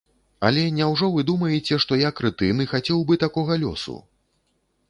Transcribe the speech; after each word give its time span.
Але 0.47 0.63
няўжо 0.77 1.09
вы 1.15 1.25
думаеце, 1.31 1.77
што 1.85 1.99
я 2.07 2.11
крэтын 2.21 2.65
і 2.65 2.69
хацеў 2.75 3.07
бы 3.11 3.19
такога 3.25 3.63
лёсу? 3.67 3.99